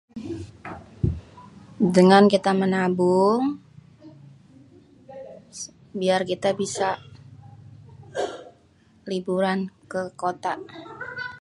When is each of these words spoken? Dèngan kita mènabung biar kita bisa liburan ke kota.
Dèngan 1.93 2.25
kita 2.33 2.51
mènabung 2.61 3.43
biar 5.99 6.21
kita 6.31 6.49
bisa 6.61 6.87
liburan 9.09 9.59
ke 9.91 10.01
kota. 10.21 10.53